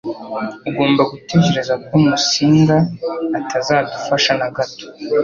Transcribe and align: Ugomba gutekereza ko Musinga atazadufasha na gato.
Ugomba 0.69 1.01
gutekereza 1.11 1.73
ko 1.85 1.93
Musinga 2.05 2.77
atazadufasha 3.39 4.31
na 4.39 4.47
gato. 4.55 4.85